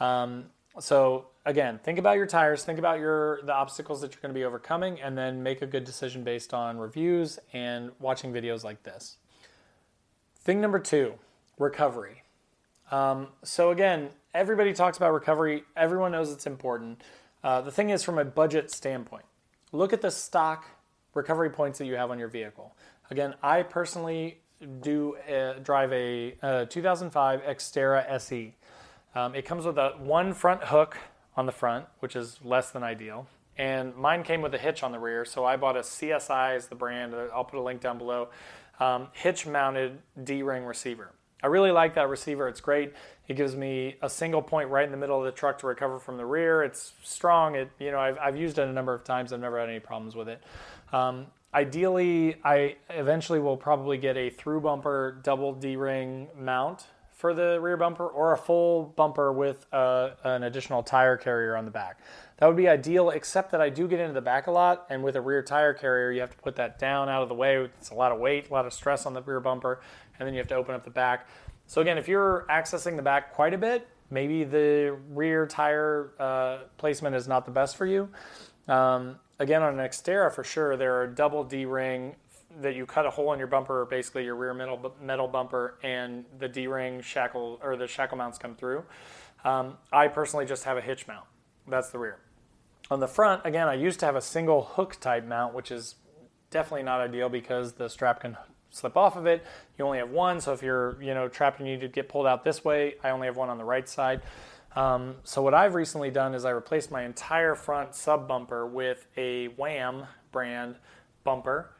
Um, 0.00 0.46
so 0.78 1.26
again, 1.44 1.78
think 1.82 1.98
about 1.98 2.16
your 2.16 2.26
tires, 2.26 2.64
think 2.64 2.78
about 2.78 2.98
your 2.98 3.40
the 3.42 3.52
obstacles 3.52 4.00
that 4.00 4.12
you're 4.12 4.20
going 4.20 4.34
to 4.34 4.38
be 4.38 4.44
overcoming, 4.44 5.00
and 5.00 5.16
then 5.16 5.42
make 5.42 5.62
a 5.62 5.66
good 5.66 5.84
decision 5.84 6.24
based 6.24 6.54
on 6.54 6.78
reviews 6.78 7.38
and 7.52 7.90
watching 8.00 8.32
videos 8.32 8.64
like 8.64 8.82
this. 8.82 9.16
Thing 10.40 10.60
number 10.60 10.78
two, 10.78 11.14
recovery. 11.58 12.22
Um, 12.90 13.28
so 13.42 13.70
again, 13.70 14.10
everybody 14.34 14.72
talks 14.72 14.96
about 14.96 15.12
recovery. 15.12 15.64
Everyone 15.76 16.12
knows 16.12 16.32
it's 16.32 16.46
important. 16.46 17.02
Uh, 17.44 17.60
the 17.60 17.70
thing 17.70 17.90
is, 17.90 18.02
from 18.02 18.18
a 18.18 18.24
budget 18.24 18.70
standpoint, 18.70 19.24
look 19.72 19.92
at 19.92 20.00
the 20.00 20.10
stock 20.10 20.64
recovery 21.14 21.50
points 21.50 21.78
that 21.78 21.86
you 21.86 21.94
have 21.94 22.10
on 22.10 22.18
your 22.18 22.28
vehicle. 22.28 22.74
Again, 23.10 23.34
I 23.42 23.62
personally 23.62 24.38
do 24.80 25.16
a, 25.28 25.56
drive 25.62 25.92
a, 25.92 26.34
a, 26.42 26.66
2005 26.66 27.42
Xterra 27.42 28.08
SE. 28.12 28.54
Um, 29.14 29.34
it 29.34 29.44
comes 29.44 29.66
with 29.66 29.76
a 29.76 29.90
one 29.98 30.32
front 30.32 30.64
hook 30.64 30.96
on 31.36 31.46
the 31.46 31.52
front, 31.52 31.86
which 32.00 32.16
is 32.16 32.38
less 32.42 32.70
than 32.70 32.82
ideal. 32.82 33.26
And 33.58 33.94
mine 33.96 34.22
came 34.22 34.40
with 34.40 34.54
a 34.54 34.58
hitch 34.58 34.82
on 34.82 34.92
the 34.92 34.98
rear, 34.98 35.24
so 35.24 35.44
I 35.44 35.56
bought 35.56 35.76
a 35.76 35.80
CSI 35.80 36.56
as 36.56 36.68
the 36.68 36.74
brand. 36.74 37.14
I'll 37.34 37.44
put 37.44 37.58
a 37.58 37.62
link 37.62 37.82
down 37.82 37.98
below. 37.98 38.28
Um, 38.80 39.08
hitch 39.12 39.46
mounted 39.46 39.98
D 40.24 40.42
ring 40.42 40.64
receiver. 40.64 41.10
I 41.42 41.48
really 41.48 41.72
like 41.72 41.94
that 41.94 42.08
receiver. 42.08 42.48
It's 42.48 42.60
great. 42.60 42.94
It 43.32 43.36
gives 43.36 43.56
me 43.56 43.96
a 44.02 44.10
single 44.10 44.42
point 44.42 44.68
right 44.68 44.84
in 44.84 44.90
the 44.90 44.98
middle 44.98 45.18
of 45.18 45.24
the 45.24 45.32
truck 45.32 45.58
to 45.60 45.66
recover 45.66 45.98
from 45.98 46.18
the 46.18 46.26
rear. 46.26 46.62
It's 46.62 46.92
strong. 47.02 47.54
It 47.54 47.70
you 47.78 47.90
know 47.90 47.98
I've, 47.98 48.18
I've 48.18 48.36
used 48.36 48.58
it 48.58 48.68
a 48.68 48.72
number 48.72 48.92
of 48.92 49.04
times. 49.04 49.32
I've 49.32 49.40
never 49.40 49.58
had 49.58 49.70
any 49.70 49.80
problems 49.80 50.14
with 50.14 50.28
it. 50.28 50.42
Um, 50.92 51.28
Ideally, 51.54 52.36
I 52.44 52.76
eventually 52.88 53.38
will 53.38 53.58
probably 53.58 53.98
get 53.98 54.16
a 54.16 54.30
through 54.30 54.62
bumper 54.62 55.20
double 55.22 55.52
D-ring 55.52 56.28
mount 56.38 56.86
for 57.12 57.34
the 57.34 57.60
rear 57.60 57.76
bumper 57.76 58.06
or 58.06 58.32
a 58.32 58.38
full 58.38 58.94
bumper 58.96 59.32
with 59.34 59.66
uh, 59.70 60.10
an 60.24 60.44
additional 60.44 60.82
tire 60.82 61.18
carrier 61.18 61.54
on 61.54 61.66
the 61.66 61.70
back. 61.70 62.00
That 62.38 62.46
would 62.46 62.56
be 62.56 62.68
ideal, 62.68 63.10
except 63.10 63.52
that 63.52 63.60
I 63.60 63.68
do 63.68 63.86
get 63.86 64.00
into 64.00 64.14
the 64.14 64.22
back 64.22 64.46
a 64.46 64.50
lot, 64.50 64.86
and 64.88 65.04
with 65.04 65.14
a 65.14 65.20
rear 65.20 65.42
tire 65.42 65.74
carrier, 65.74 66.10
you 66.10 66.20
have 66.22 66.30
to 66.30 66.38
put 66.38 66.56
that 66.56 66.78
down 66.78 67.10
out 67.10 67.22
of 67.22 67.28
the 67.28 67.34
way. 67.34 67.56
It's 67.58 67.90
a 67.90 67.94
lot 67.94 68.12
of 68.12 68.18
weight, 68.18 68.48
a 68.48 68.52
lot 68.52 68.64
of 68.64 68.72
stress 68.72 69.04
on 69.04 69.12
the 69.12 69.22
rear 69.22 69.38
bumper, 69.38 69.82
and 70.18 70.26
then 70.26 70.32
you 70.32 70.38
have 70.38 70.48
to 70.48 70.56
open 70.56 70.74
up 70.74 70.84
the 70.84 70.90
back. 70.90 71.28
So, 71.72 71.80
again, 71.80 71.96
if 71.96 72.06
you're 72.06 72.44
accessing 72.50 72.96
the 72.96 73.02
back 73.02 73.32
quite 73.32 73.54
a 73.54 73.56
bit, 73.56 73.88
maybe 74.10 74.44
the 74.44 74.94
rear 75.08 75.46
tire 75.46 76.10
uh, 76.20 76.58
placement 76.76 77.16
is 77.16 77.26
not 77.26 77.46
the 77.46 77.50
best 77.50 77.78
for 77.78 77.86
you. 77.86 78.10
Um, 78.68 79.16
again, 79.38 79.62
on 79.62 79.80
an 79.80 79.88
Xterra 79.88 80.30
for 80.30 80.44
sure, 80.44 80.76
there 80.76 81.00
are 81.00 81.06
double 81.06 81.44
D 81.44 81.64
ring 81.64 82.16
that 82.60 82.76
you 82.76 82.84
cut 82.84 83.06
a 83.06 83.10
hole 83.10 83.32
in 83.32 83.38
your 83.38 83.48
bumper, 83.48 83.86
basically 83.86 84.22
your 84.22 84.34
rear 84.34 84.52
metal 84.52 84.94
metal 85.00 85.26
bumper, 85.26 85.78
and 85.82 86.26
the 86.38 86.46
D 86.46 86.66
ring 86.66 87.00
shackle 87.00 87.58
or 87.62 87.74
the 87.78 87.86
shackle 87.86 88.18
mounts 88.18 88.36
come 88.36 88.54
through. 88.54 88.84
Um, 89.42 89.78
I 89.90 90.08
personally 90.08 90.44
just 90.44 90.64
have 90.64 90.76
a 90.76 90.82
hitch 90.82 91.08
mount. 91.08 91.24
That's 91.66 91.88
the 91.88 91.98
rear. 91.98 92.18
On 92.90 93.00
the 93.00 93.08
front, 93.08 93.46
again, 93.46 93.68
I 93.68 93.76
used 93.76 93.98
to 94.00 94.04
have 94.04 94.14
a 94.14 94.20
single 94.20 94.62
hook 94.62 95.00
type 95.00 95.24
mount, 95.24 95.54
which 95.54 95.70
is 95.70 95.94
definitely 96.50 96.82
not 96.82 97.00
ideal 97.00 97.30
because 97.30 97.72
the 97.72 97.88
strap 97.88 98.20
can 98.20 98.36
slip 98.72 98.96
off 98.96 99.16
of 99.16 99.26
it. 99.26 99.44
You 99.78 99.84
only 99.84 99.98
have 99.98 100.10
one, 100.10 100.40
so 100.40 100.52
if 100.52 100.62
you're 100.62 101.00
you 101.00 101.14
know 101.14 101.28
trapped 101.28 101.60
and 101.60 101.68
you 101.68 101.76
need 101.76 101.82
to 101.82 101.88
get 101.88 102.08
pulled 102.08 102.26
out 102.26 102.42
this 102.42 102.64
way, 102.64 102.96
I 103.04 103.10
only 103.10 103.26
have 103.26 103.36
one 103.36 103.48
on 103.48 103.58
the 103.58 103.64
right 103.64 103.88
side. 103.88 104.22
Um, 104.74 105.16
so 105.22 105.42
what 105.42 105.54
I've 105.54 105.74
recently 105.74 106.10
done 106.10 106.34
is 106.34 106.44
I 106.44 106.50
replaced 106.50 106.90
my 106.90 107.04
entire 107.04 107.54
front 107.54 107.94
sub 107.94 108.26
bumper 108.26 108.66
with 108.66 109.06
a 109.16 109.48
Wam 109.48 110.06
brand 110.32 110.76
bumper 111.24 111.70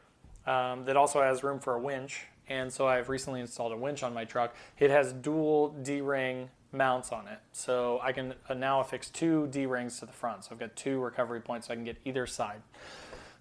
um, 0.45 0.85
that 0.85 0.95
also 0.95 1.21
has 1.21 1.43
room 1.43 1.59
for 1.59 1.73
a 1.73 1.79
winch. 1.79 2.27
And 2.47 2.71
so 2.71 2.87
I've 2.87 3.09
recently 3.09 3.39
installed 3.39 3.71
a 3.71 3.77
winch 3.77 4.03
on 4.03 4.13
my 4.13 4.25
truck. 4.25 4.55
It 4.77 4.91
has 4.91 5.13
dual 5.13 5.69
D-ring 5.69 6.49
mounts 6.71 7.11
on 7.11 7.27
it, 7.27 7.39
so 7.51 7.99
I 8.03 8.11
can 8.11 8.33
uh, 8.49 8.53
now 8.53 8.81
affix 8.81 9.09
two 9.09 9.47
D-rings 9.47 9.99
to 9.99 10.05
the 10.05 10.11
front. 10.11 10.43
So 10.43 10.49
I've 10.51 10.59
got 10.59 10.75
two 10.75 10.99
recovery 10.99 11.39
points, 11.39 11.67
so 11.67 11.73
I 11.73 11.75
can 11.75 11.85
get 11.85 11.97
either 12.03 12.27
side. 12.27 12.61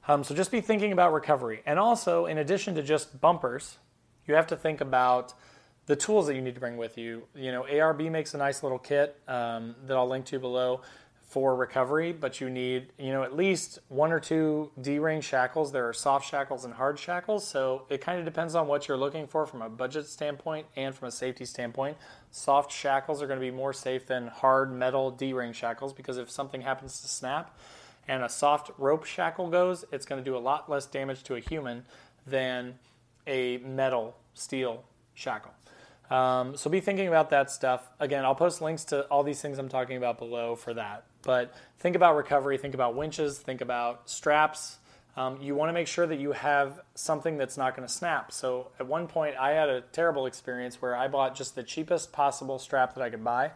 Um, 0.09 0.25
so 0.25 0.35
just 0.35 0.51
be 0.51 0.61
thinking 0.61 0.93
about 0.93 1.13
recovery, 1.13 1.63
and 1.65 1.79
also 1.79 2.27
in 2.27 2.39
addition 2.39 2.75
to 2.75 2.83
just 2.83 3.21
bumpers, 3.21 3.79
you 4.27 4.35
have 4.35 4.47
to 4.49 4.57
think 4.57 4.81
about 4.81 5.35
the 5.87 5.97
tools 5.97 6.27
that 6.27 6.35
you 6.35 6.43
need 6.43 6.55
to 6.55 6.61
bring 6.61 6.77
with 6.77 6.99
you. 6.99 7.23
You 7.35 7.53
know, 7.53 7.63
ARB 7.63 8.11
makes 8.11 8.35
a 8.35 8.39
nice 8.39 8.63
little 8.63 8.79
kit 8.79 9.19
um, 9.29 9.75
that 9.87 9.97
I'll 9.97 10.09
link 10.09 10.27
to 10.27 10.39
below 10.39 10.81
for 11.33 11.57
recovery, 11.57 12.13
but 12.13 12.43
you 12.43 12.51
need, 12.51 12.93
you 12.99 13.11
know, 13.11 13.23
at 13.23 13.35
least 13.35 13.79
one 13.89 14.13
or 14.13 14.21
two 14.21 14.71
D-ring 14.79 15.23
shackles. 15.23 15.73
There 15.73 15.89
are 15.89 15.95
soft 15.95 16.29
shackles 16.29 16.67
and 16.67 16.75
hard 16.75 16.99
shackles, 16.99 17.47
so 17.47 17.87
it 17.89 18.03
kind 18.03 18.19
of 18.19 18.27
depends 18.27 18.55
on 18.55 18.67
what 18.67 18.87
you're 18.87 18.99
looking 18.99 19.27
for 19.27 19.47
from 19.47 19.63
a 19.63 19.69
budget 19.71 20.07
standpoint 20.07 20.67
and 20.77 20.95
from 20.95 21.09
a 21.09 21.11
safety 21.11 21.47
standpoint. 21.47 21.97
Soft 22.31 22.71
shackles 22.71 23.23
are 23.23 23.27
going 23.27 23.41
to 23.41 23.45
be 23.45 23.51
more 23.51 23.73
safe 23.73 24.07
than 24.07 24.27
hard 24.27 24.71
metal 24.73 25.11
D-ring 25.11 25.55
shackles 25.55 25.95
because 25.95 26.19
if 26.19 26.31
something 26.31 26.61
happens 26.61 27.01
to 27.01 27.09
snap 27.09 27.59
and 28.09 28.23
a 28.23 28.29
soft 28.29 28.71
rope 28.79 29.05
shackle 29.05 29.49
goes, 29.49 29.85
it's 29.93 30.07
going 30.07 30.23
to 30.23 30.25
do 30.25 30.37
a 30.37 30.39
lot 30.39 30.71
less 30.71 30.87
damage 30.87 31.23
to 31.25 31.35
a 31.37 31.41
human 31.41 31.85
than 32.27 32.75
a 33.27 33.59
metal 33.59 34.17
steel 34.35 34.85
shackle. 35.15 35.53
Um, 36.11 36.57
so 36.57 36.69
be 36.69 36.81
thinking 36.81 37.09
about 37.09 37.31
that 37.31 37.51
stuff. 37.51 37.89
Again, 37.99 38.25
I'll 38.25 38.35
post 38.35 38.61
links 38.61 38.85
to 38.87 39.03
all 39.07 39.23
these 39.23 39.41
things 39.41 39.59
I'm 39.59 39.69
talking 39.69 39.97
about 39.97 40.19
below 40.19 40.57
for 40.57 40.75
that. 40.75 41.05
But 41.23 41.55
think 41.79 41.97
about 41.97 42.17
recovery, 42.17 42.59
think 42.59 42.75
about 42.75 42.95
winches, 42.95 43.39
think 43.39 43.61
about 43.61 44.11
straps. 44.11 44.79
Um, 45.17 45.41
you 45.41 45.55
want 45.55 45.69
to 45.69 45.73
make 45.73 45.87
sure 45.87 46.07
that 46.07 46.19
you 46.19 46.33
have 46.33 46.81
something 46.95 47.37
that's 47.37 47.57
not 47.57 47.77
going 47.77 47.87
to 47.87 47.93
snap. 47.93 48.33
So 48.33 48.69
at 48.81 48.87
one 48.87 49.07
point, 49.07 49.37
I 49.37 49.51
had 49.51 49.69
a 49.69 49.81
terrible 49.81 50.27
experience 50.27 50.81
where 50.81 50.97
I 50.97 51.09
bought 51.09 51.35
just 51.35 51.55
the 51.55 51.63
cheapest 51.63 52.13
possible 52.13 52.59
strap 52.59 52.95
that 52.95 53.03
I 53.03 53.11
could 53.11 53.25
buy. 53.25 53.53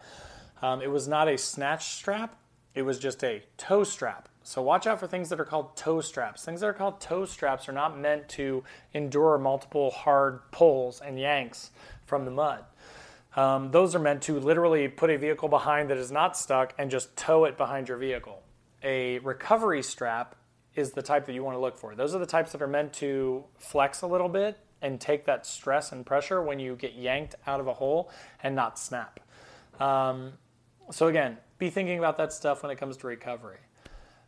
Um, 0.62 0.80
it 0.80 0.90
was 0.90 1.08
not 1.08 1.28
a 1.28 1.36
snatch 1.36 1.86
strap, 1.86 2.36
it 2.74 2.82
was 2.82 2.98
just 2.98 3.22
a 3.24 3.42
tow 3.56 3.84
strap. 3.84 4.28
So 4.46 4.62
watch 4.62 4.86
out 4.86 5.00
for 5.00 5.08
things 5.08 5.28
that 5.30 5.40
are 5.40 5.44
called 5.44 5.76
tow 5.76 6.00
straps. 6.00 6.44
Things 6.44 6.60
that 6.60 6.68
are 6.68 6.72
called 6.72 7.00
tow 7.00 7.24
straps 7.24 7.68
are 7.68 7.72
not 7.72 7.98
meant 7.98 8.28
to 8.28 8.62
endure 8.94 9.38
multiple 9.38 9.90
hard 9.90 10.40
pulls 10.52 11.00
and 11.00 11.18
yanks 11.18 11.72
from 12.04 12.24
the 12.24 12.30
mud. 12.30 12.64
Um, 13.34 13.72
those 13.72 13.96
are 13.96 13.98
meant 13.98 14.22
to 14.22 14.38
literally 14.38 14.86
put 14.86 15.10
a 15.10 15.18
vehicle 15.18 15.48
behind 15.48 15.90
that 15.90 15.98
is 15.98 16.12
not 16.12 16.36
stuck 16.36 16.74
and 16.78 16.92
just 16.92 17.16
tow 17.16 17.44
it 17.44 17.56
behind 17.56 17.88
your 17.88 17.98
vehicle. 17.98 18.40
A 18.84 19.18
recovery 19.18 19.82
strap 19.82 20.36
is 20.76 20.92
the 20.92 21.02
type 21.02 21.26
that 21.26 21.32
you 21.32 21.42
want 21.42 21.56
to 21.56 21.60
look 21.60 21.76
for. 21.76 21.96
Those 21.96 22.14
are 22.14 22.20
the 22.20 22.24
types 22.24 22.52
that 22.52 22.62
are 22.62 22.68
meant 22.68 22.92
to 22.94 23.42
flex 23.58 24.02
a 24.02 24.06
little 24.06 24.28
bit 24.28 24.60
and 24.80 25.00
take 25.00 25.24
that 25.24 25.44
stress 25.44 25.90
and 25.90 26.06
pressure 26.06 26.40
when 26.40 26.60
you 26.60 26.76
get 26.76 26.94
yanked 26.94 27.34
out 27.48 27.58
of 27.58 27.66
a 27.66 27.74
hole 27.74 28.12
and 28.44 28.54
not 28.54 28.78
snap. 28.78 29.18
Um, 29.80 30.34
so 30.92 31.08
again, 31.08 31.38
be 31.58 31.68
thinking 31.68 31.98
about 31.98 32.16
that 32.18 32.32
stuff 32.32 32.62
when 32.62 32.70
it 32.70 32.78
comes 32.78 32.96
to 32.98 33.08
recovery. 33.08 33.58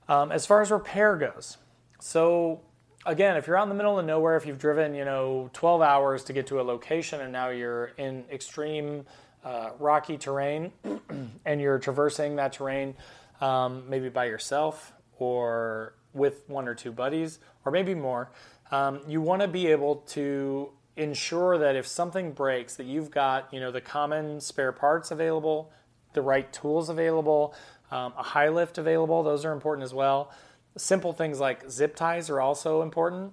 Um, 0.09 0.33
as 0.33 0.47
far 0.47 0.63
as 0.63 0.71
repair 0.71 1.17
goes, 1.17 1.59
so 2.01 2.61
again, 3.05 3.37
if 3.37 3.47
you're 3.47 3.57
out 3.57 3.65
in 3.65 3.69
the 3.69 3.75
middle 3.75 3.99
of 3.99 4.05
nowhere, 4.05 4.37
if 4.37 4.47
you've 4.47 4.59
driven, 4.59 4.95
you 4.95 5.05
know, 5.05 5.51
12 5.53 5.83
hours 5.83 6.25
to 6.25 6.33
get 6.33 6.47
to 6.49 6.61
a 6.61 6.63
location 6.63 7.21
and 7.21 7.33
now 7.33 7.49
you're 7.49 7.87
in 7.99 8.25
extreme 8.31 9.05
uh, 9.45 9.71
rocky 9.79 10.17
terrain 10.17 10.73
and 11.45 11.61
you're 11.61 11.79
traversing 11.79 12.37
that 12.37 12.53
terrain 12.53 12.95
um, 13.41 13.85
maybe 13.89 14.09
by 14.09 14.27
yourself 14.27 14.93
or 15.19 15.95
with 16.13 16.49
one 16.49 16.69
or 16.69 16.75
two 16.75 16.93
buddies 16.93 17.39
or 17.65 17.73
maybe 17.73 17.95
more, 17.95 18.31
um, 18.71 19.01
you 19.07 19.21
want 19.21 19.43
to 19.43 19.49
be 19.49 19.69
able 19.69 19.97
to 19.97 20.71
ensure 20.97 21.59
that 21.59 21.77
if 21.77 21.87
something 21.87 22.33
breaks 22.33 22.77
that 22.77 22.87
you've 22.87 23.11
got, 23.11 23.53
you 23.53 23.61
know, 23.61 23.71
the 23.71 23.81
common 23.81 24.41
spare 24.41 24.73
parts 24.73 25.11
available, 25.11 25.71
the 26.13 26.23
right 26.23 26.53
tools 26.53 26.89
available, 26.89 27.55
um, 27.91 28.13
a 28.17 28.23
high 28.23 28.49
lift 28.49 28.79
available. 28.79 29.23
Those 29.23 29.45
are 29.45 29.53
important 29.53 29.85
as 29.85 29.95
well. 29.95 30.31
Simple 30.77 31.13
things 31.13 31.41
like 31.41 31.71
zip 31.71 31.97
ties 31.97 32.31
are 32.31 32.41
also 32.41 32.83
important. 32.83 33.33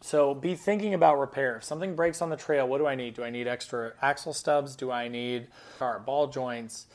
So 0.00 0.34
be 0.34 0.54
thinking 0.54 0.92
about 0.92 1.18
repair. 1.18 1.56
If 1.56 1.64
something 1.64 1.94
breaks 1.96 2.20
on 2.20 2.28
the 2.28 2.36
trail, 2.36 2.68
what 2.68 2.76
do 2.76 2.86
I 2.86 2.94
need? 2.94 3.14
Do 3.14 3.24
I 3.24 3.30
need 3.30 3.48
extra 3.48 3.94
axle 4.02 4.34
stubs? 4.34 4.76
Do 4.76 4.90
I 4.90 5.08
need 5.08 5.46
car 5.78 5.98
ball 5.98 6.26
joints, 6.26 6.86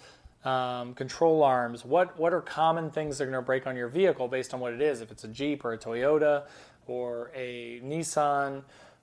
um, 0.45 0.93
control 0.93 1.41
arms? 1.41 1.83
What 1.83 2.19
what 2.19 2.33
are 2.33 2.41
common 2.41 2.91
things 2.91 3.17
that 3.17 3.23
are 3.23 3.31
going 3.31 3.41
to 3.41 3.45
break 3.45 3.65
on 3.65 3.75
your 3.75 3.87
vehicle 3.87 4.27
based 4.27 4.53
on 4.53 4.59
what 4.59 4.73
it 4.73 4.81
is? 4.81 5.01
If 5.01 5.09
it's 5.09 5.23
a 5.23 5.27
Jeep 5.27 5.65
or 5.65 5.73
a 5.73 5.77
Toyota 5.77 6.43
or 6.85 7.31
a 7.35 7.81
Nissan 7.83 8.61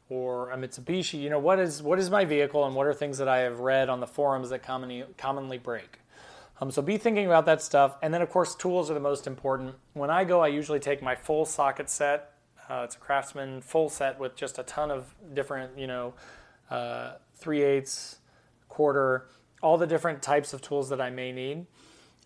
or 0.08 0.52
a 0.52 0.56
Mitsubishi, 0.56 1.20
you 1.20 1.28
know 1.28 1.40
what 1.40 1.58
is 1.58 1.82
what 1.82 1.98
is 1.98 2.08
my 2.08 2.24
vehicle 2.24 2.64
and 2.64 2.76
what 2.76 2.86
are 2.86 2.94
things 2.94 3.18
that 3.18 3.26
I 3.26 3.38
have 3.38 3.58
read 3.58 3.88
on 3.88 3.98
the 3.98 4.06
forums 4.06 4.50
that 4.50 4.62
commonly 4.62 5.04
commonly 5.18 5.58
break? 5.58 5.98
Um, 6.60 6.70
so 6.70 6.80
be 6.80 6.96
thinking 6.96 7.26
about 7.26 7.46
that 7.46 7.60
stuff. 7.60 7.96
And 8.02 8.12
then, 8.12 8.22
of 8.22 8.30
course, 8.30 8.54
tools 8.54 8.90
are 8.90 8.94
the 8.94 9.00
most 9.00 9.26
important. 9.26 9.74
When 9.92 10.10
I 10.10 10.24
go, 10.24 10.40
I 10.40 10.48
usually 10.48 10.80
take 10.80 11.02
my 11.02 11.14
full 11.14 11.44
socket 11.44 11.90
set. 11.90 12.32
Uh, 12.68 12.82
it's 12.84 12.96
a 12.96 12.98
Craftsman 12.98 13.60
full 13.60 13.88
set 13.88 14.18
with 14.18 14.34
just 14.36 14.58
a 14.58 14.62
ton 14.62 14.90
of 14.90 15.14
different, 15.34 15.78
you 15.78 15.86
know, 15.86 16.14
uh, 16.70 17.12
three 17.36 17.62
eighths, 17.62 18.18
quarter, 18.68 19.28
all 19.62 19.76
the 19.76 19.86
different 19.86 20.22
types 20.22 20.52
of 20.52 20.62
tools 20.62 20.88
that 20.88 21.00
I 21.00 21.10
may 21.10 21.30
need. 21.30 21.66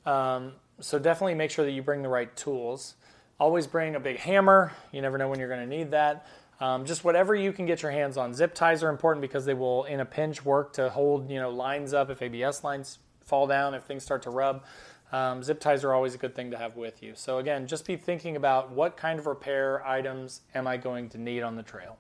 Um, 0.07 0.53
so 0.81 0.99
definitely 0.99 1.35
make 1.35 1.51
sure 1.51 1.65
that 1.65 1.73
you 1.73 1.83
bring 1.83 2.03
the 2.03 2.09
right 2.09 2.35
tools. 2.37 2.95
Always 3.39 3.67
bring 3.67 3.97
a 3.97 4.01
big 4.01 4.19
hammer. 4.19 4.73
You 4.93 5.03
never 5.03 5.19
know 5.19 5.29
when 5.29 5.39
you're 5.39 5.49
going 5.49 5.69
to 5.69 5.77
need 5.77 5.91
that. 5.91 6.27
Um, 6.61 6.85
just 6.85 7.05
whatever 7.05 7.35
you 7.35 7.53
can 7.53 7.67
get 7.67 7.83
your 7.83 7.91
hands 7.91 8.17
on. 8.17 8.35
Zip 8.35 8.55
ties 8.55 8.83
are 8.83 8.91
important 8.91 9.23
because 9.23 9.45
they 9.47 9.55
will, 9.55 9.85
in 9.85 10.01
a 10.01 10.05
pinch, 10.05 10.45
work 10.45 10.75
to 10.75 10.91
hold 10.91 11.31
you 11.31 11.41
know 11.41 11.51
lines 11.51 11.93
up 11.95 12.11
if 12.11 12.23
ABS 12.23 12.63
lines 12.63 12.99
fall 13.31 13.47
down, 13.47 13.73
if 13.73 13.85
things 13.85 14.03
start 14.03 14.23
to 14.23 14.31
rub. 14.31 14.65
Um, 15.13 15.43
zip 15.43 15.61
ties 15.61 15.83
are 15.83 15.93
always 15.93 16.15
a 16.15 16.19
good 16.19 16.35
thing 16.35 16.51
to 16.51 16.59
have 16.59 16.77
with 16.77 17.03
you. 17.03 17.13
So 17.15 17.39
again, 17.39 17.67
just 17.67 17.87
be 17.87 17.97
thinking 17.97 18.37
about 18.37 18.71
what 18.71 18.97
kind 18.97 19.19
of 19.19 19.27
repair 19.27 19.85
items 19.87 20.43
am 20.55 20.67
I 20.67 20.77
going 20.77 21.09
to 21.11 21.19
need 21.19 21.43
on 21.43 21.57
the 21.57 21.63
trail. 21.63 21.97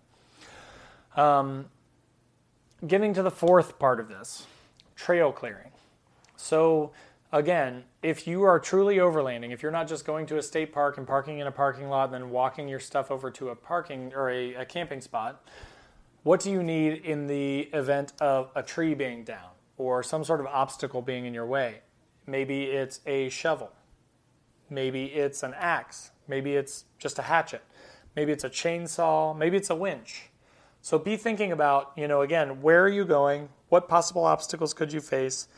Um, 1.16 1.66
getting 2.86 3.14
to 3.14 3.22
the 3.22 3.30
fourth 3.30 3.78
part 3.78 3.98
of 3.98 4.08
this, 4.08 4.46
trail 4.94 5.32
clearing. 5.32 5.70
So 6.36 6.92
again, 7.32 7.84
if 8.02 8.26
you 8.26 8.42
are 8.44 8.60
truly 8.60 8.96
overlanding, 8.96 9.52
if 9.52 9.62
you're 9.62 9.72
not 9.72 9.88
just 9.88 10.04
going 10.04 10.26
to 10.26 10.38
a 10.38 10.42
state 10.42 10.72
park 10.72 10.98
and 10.98 11.06
parking 11.06 11.38
in 11.38 11.46
a 11.46 11.52
parking 11.52 11.88
lot 11.88 12.04
and 12.04 12.14
then 12.14 12.30
walking 12.30 12.68
your 12.68 12.80
stuff 12.80 13.10
over 13.10 13.30
to 13.32 13.48
a 13.48 13.56
parking 13.56 14.12
or 14.14 14.30
a, 14.30 14.54
a 14.54 14.64
camping 14.64 15.00
spot, 15.00 15.44
what 16.22 16.40
do 16.40 16.50
you 16.50 16.62
need 16.62 17.04
in 17.04 17.26
the 17.26 17.70
event 17.72 18.12
of 18.20 18.50
a 18.54 18.62
tree 18.62 18.94
being 18.94 19.24
down? 19.24 19.50
Or 19.80 20.02
some 20.02 20.22
sort 20.22 20.40
of 20.40 20.46
obstacle 20.46 21.00
being 21.00 21.24
in 21.24 21.32
your 21.32 21.46
way. 21.46 21.80
Maybe 22.26 22.64
it's 22.64 23.00
a 23.06 23.30
shovel. 23.30 23.72
Maybe 24.68 25.06
it's 25.06 25.42
an 25.42 25.54
axe. 25.56 26.10
Maybe 26.28 26.54
it's 26.54 26.84
just 26.98 27.18
a 27.18 27.22
hatchet. 27.22 27.62
Maybe 28.14 28.30
it's 28.30 28.44
a 28.44 28.50
chainsaw. 28.50 29.34
Maybe 29.34 29.56
it's 29.56 29.70
a 29.70 29.74
winch. 29.74 30.28
So 30.82 30.98
be 30.98 31.16
thinking 31.16 31.50
about, 31.50 31.92
you 31.96 32.06
know, 32.06 32.20
again, 32.20 32.60
where 32.60 32.84
are 32.84 32.88
you 32.88 33.06
going? 33.06 33.48
What 33.70 33.88
possible 33.88 34.24
obstacles 34.24 34.74
could 34.74 34.92
you 34.92 35.00
face? 35.00 35.48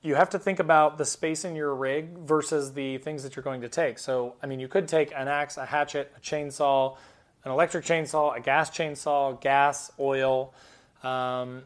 You 0.00 0.14
have 0.14 0.30
to 0.30 0.38
think 0.38 0.58
about 0.58 0.96
the 0.96 1.04
space 1.04 1.44
in 1.44 1.54
your 1.54 1.74
rig 1.74 2.18
versus 2.18 2.72
the 2.72 2.96
things 2.98 3.22
that 3.24 3.36
you're 3.36 3.42
going 3.42 3.60
to 3.60 3.68
take. 3.68 3.98
So, 3.98 4.36
I 4.42 4.46
mean, 4.46 4.58
you 4.58 4.68
could 4.68 4.88
take 4.88 5.12
an 5.14 5.28
axe, 5.28 5.58
a 5.58 5.66
hatchet, 5.66 6.12
a 6.16 6.20
chainsaw, 6.20 6.96
an 7.44 7.50
electric 7.50 7.84
chainsaw, 7.84 8.36
a 8.36 8.40
gas 8.40 8.70
chainsaw, 8.70 9.38
gas, 9.38 9.92
oil. 10.00 10.54
Um, 11.02 11.64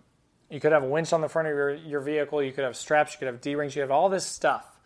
you 0.51 0.61
could 0.61 0.73
have 0.73 0.83
a 0.83 0.89
winch 0.89 1.13
on 1.13 1.21
the 1.21 1.29
front 1.29 1.49
of 1.49 1.55
your, 1.55 1.75
your 1.75 2.01
vehicle. 2.01 2.43
You 2.43 2.53
could 2.53 2.65
have 2.65 2.77
straps. 2.77 3.13
You 3.13 3.19
could 3.19 3.29
have 3.29 3.41
D 3.41 3.55
rings. 3.55 3.77
You 3.77 3.83
have 3.83 3.91
all 3.91 4.09
this 4.09 4.27
stuff. 4.27 4.79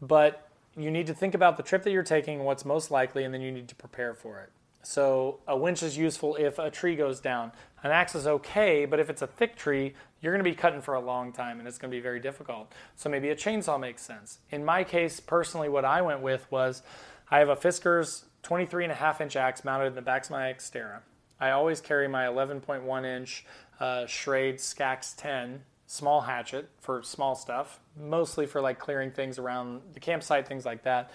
But 0.00 0.48
you 0.76 0.90
need 0.90 1.06
to 1.08 1.14
think 1.14 1.34
about 1.34 1.56
the 1.56 1.62
trip 1.62 1.82
that 1.84 1.90
you're 1.90 2.02
taking, 2.02 2.44
what's 2.44 2.64
most 2.64 2.90
likely, 2.90 3.24
and 3.24 3.32
then 3.32 3.42
you 3.42 3.52
need 3.52 3.68
to 3.68 3.74
prepare 3.74 4.14
for 4.14 4.40
it. 4.40 4.50
So 4.82 5.38
a 5.46 5.56
winch 5.56 5.82
is 5.82 5.96
useful 5.96 6.34
if 6.36 6.58
a 6.58 6.70
tree 6.70 6.96
goes 6.96 7.20
down. 7.20 7.52
An 7.84 7.90
axe 7.90 8.14
is 8.14 8.26
okay, 8.26 8.84
but 8.84 8.98
if 8.98 9.10
it's 9.10 9.22
a 9.22 9.26
thick 9.26 9.54
tree, 9.56 9.94
you're 10.20 10.32
going 10.32 10.44
to 10.44 10.50
be 10.50 10.56
cutting 10.56 10.80
for 10.80 10.94
a 10.94 11.00
long 11.00 11.32
time 11.32 11.58
and 11.58 11.68
it's 11.68 11.78
going 11.78 11.90
to 11.90 11.96
be 11.96 12.00
very 12.00 12.20
difficult. 12.20 12.72
So 12.96 13.08
maybe 13.08 13.30
a 13.30 13.36
chainsaw 13.36 13.78
makes 13.78 14.02
sense. 14.02 14.38
In 14.50 14.64
my 14.64 14.82
case, 14.82 15.20
personally, 15.20 15.68
what 15.68 15.84
I 15.84 16.02
went 16.02 16.20
with 16.20 16.50
was 16.50 16.82
I 17.30 17.38
have 17.38 17.48
a 17.48 17.56
Fiskars 17.56 18.24
23 18.42 18.84
and 18.84 18.92
a 18.92 18.96
half 18.96 19.20
inch 19.20 19.36
axe 19.36 19.64
mounted 19.64 19.86
in 19.86 19.94
the 19.94 20.02
back 20.02 20.24
of 20.24 20.30
my 20.30 20.52
Xterra. 20.52 21.00
I 21.42 21.50
always 21.50 21.80
carry 21.80 22.06
my 22.06 22.26
11.1 22.26 23.04
inch 23.04 23.44
uh, 23.80 24.04
Schrade 24.06 24.60
SCAXE 24.60 25.16
10 25.16 25.62
small 25.88 26.20
hatchet 26.20 26.68
for 26.80 27.02
small 27.02 27.34
stuff, 27.34 27.80
mostly 28.00 28.46
for 28.46 28.60
like 28.60 28.78
clearing 28.78 29.10
things 29.10 29.40
around 29.40 29.82
the 29.92 29.98
campsite, 29.98 30.46
things 30.46 30.64
like 30.64 30.84
that. 30.84 31.10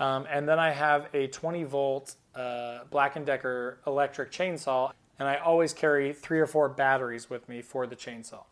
Um, 0.00 0.26
and 0.28 0.48
then 0.48 0.58
I 0.58 0.70
have 0.70 1.06
a 1.14 1.28
20 1.28 1.62
volt 1.62 2.16
uh, 2.34 2.80
Black 2.90 3.24
& 3.24 3.24
Decker 3.24 3.78
electric 3.86 4.32
chainsaw, 4.32 4.90
and 5.16 5.28
I 5.28 5.36
always 5.36 5.72
carry 5.72 6.12
three 6.12 6.40
or 6.40 6.46
four 6.48 6.68
batteries 6.68 7.30
with 7.30 7.48
me 7.48 7.62
for 7.62 7.86
the 7.86 7.94
chainsaw. 7.94 8.42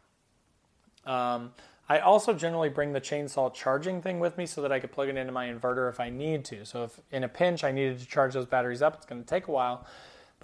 Um, 1.05 1.55
I 1.89 1.99
also 1.99 2.35
generally 2.35 2.69
bring 2.69 2.93
the 2.93 3.01
chainsaw 3.01 3.53
charging 3.53 4.01
thing 4.01 4.21
with 4.21 4.39
me 4.39 4.47
so 4.47 4.63
that 4.63 4.71
I 4.71 4.79
could 4.79 4.93
plug 4.93 5.09
it 5.09 5.17
into 5.17 5.33
my 5.33 5.49
inverter 5.49 5.91
if 5.91 5.99
I 5.99 6.09
need 6.09 6.45
to. 6.47 6.65
So 6.65 6.85
if 6.85 7.01
in 7.11 7.25
a 7.25 7.29
pinch 7.29 7.65
I 7.65 7.73
needed 7.73 7.99
to 7.99 8.07
charge 8.07 8.35
those 8.35 8.47
batteries 8.47 8.81
up, 8.81 8.95
it's 8.95 9.07
going 9.07 9.21
to 9.21 9.29
take 9.29 9.49
a 9.49 9.53
while, 9.53 9.87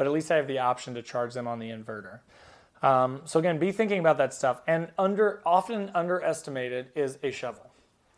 but 0.03 0.09
at 0.09 0.13
least 0.13 0.33
I 0.33 0.37
have 0.37 0.49
the 0.49 0.59
option 0.59 0.95
to 0.95 1.03
charge 1.03 1.33
them 1.33 1.47
on 1.47 1.61
the 1.61 1.71
inverter. 1.71 2.19
Um, 2.83 3.21
so 3.25 3.39
again, 3.39 3.61
be 3.61 3.71
thinking 3.71 4.01
about 4.01 4.19
that 4.19 4.35
stuff. 4.35 4.61
And 4.67 4.89
under 4.99 5.41
often 5.47 5.93
underestimated 5.95 6.89
is 6.97 7.19
a 7.23 7.31
shovel. 7.31 7.71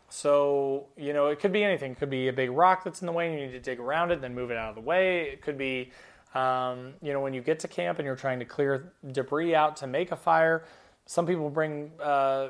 So 0.09 0.87
you 0.97 1.13
know 1.13 1.27
it 1.27 1.39
could 1.39 1.51
be 1.51 1.63
anything. 1.63 1.91
It 1.91 1.99
could 1.99 2.09
be 2.09 2.27
a 2.27 2.33
big 2.33 2.49
rock 2.49 2.83
that's 2.83 3.03
in 3.03 3.05
the 3.05 3.11
way, 3.11 3.29
and 3.29 3.39
you 3.39 3.45
need 3.45 3.51
to 3.51 3.59
dig 3.59 3.79
around 3.79 4.09
it, 4.09 4.19
then 4.19 4.33
move 4.33 4.49
it 4.49 4.57
out 4.57 4.69
of 4.69 4.73
the 4.73 4.81
way. 4.81 5.29
It 5.29 5.43
could 5.43 5.59
be 5.59 5.91
um, 6.33 6.95
you 7.03 7.13
know 7.13 7.19
when 7.19 7.35
you 7.35 7.41
get 7.41 7.59
to 7.59 7.67
camp 7.67 7.99
and 7.99 8.05
you're 8.07 8.15
trying 8.15 8.39
to 8.39 8.45
clear 8.45 8.91
debris 9.11 9.53
out 9.53 9.75
to 9.77 9.85
make 9.85 10.11
a 10.11 10.15
fire. 10.15 10.65
Some 11.05 11.27
people 11.27 11.51
bring 11.51 11.91
uh, 12.01 12.47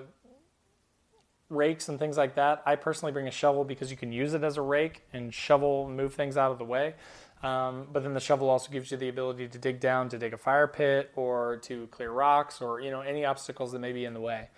rakes 1.49 1.89
and 1.89 1.99
things 1.99 2.15
like 2.15 2.35
that. 2.35 2.63
I 2.65 2.77
personally 2.77 3.11
bring 3.11 3.27
a 3.27 3.31
shovel 3.31 3.65
because 3.65 3.91
you 3.91 3.97
can 3.97 4.13
use 4.13 4.33
it 4.33 4.45
as 4.45 4.55
a 4.55 4.61
rake 4.61 5.03
and 5.11 5.33
shovel 5.33 5.89
move 5.89 6.13
things 6.13 6.37
out 6.37 6.53
of 6.53 6.57
the 6.57 6.63
way. 6.63 6.95
Um, 7.43 7.87
but 7.91 8.03
then 8.03 8.13
the 8.13 8.19
shovel 8.19 8.49
also 8.49 8.71
gives 8.71 8.91
you 8.91 8.97
the 8.97 9.09
ability 9.09 9.47
to 9.49 9.57
dig 9.57 9.79
down 9.79 10.09
to 10.09 10.17
dig 10.17 10.33
a 10.33 10.37
fire 10.37 10.67
pit 10.67 11.11
or 11.15 11.57
to 11.63 11.87
clear 11.87 12.11
rocks 12.11 12.61
or 12.61 12.81
you 12.81 12.89
know 12.89 13.01
any 13.01 13.25
obstacles 13.25 13.71
that 13.73 13.79
may 13.79 13.91
be 13.91 14.05
in 14.05 14.13
the 14.13 14.21
way. 14.21 14.49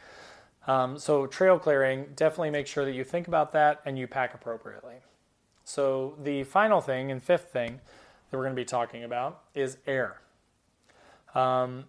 Um, 0.68 0.98
so 0.98 1.26
trail 1.26 1.58
clearing, 1.58 2.08
definitely 2.16 2.50
make 2.52 2.68
sure 2.68 2.86
that 2.86 2.94
you 2.94 3.04
think 3.04 3.28
about 3.28 3.54
that 3.54 3.82
and 3.86 3.98
you 3.98 4.06
pack 4.06 4.34
appropriately. 4.34 4.96
So 5.64 6.16
the 6.22 6.44
final 6.44 6.82
thing 6.82 7.12
and 7.12 7.24
fifth 7.24 7.52
thing 7.52 7.80
that 8.30 8.38
we're 8.38 8.44
going 8.44 8.56
to 8.56 8.62
be 8.62 8.66
talking 8.66 9.04
about 9.04 9.42
is 9.54 9.78
air. 9.88 10.22
Um, 11.34 11.86